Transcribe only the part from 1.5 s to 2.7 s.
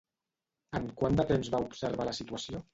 va observar la situació?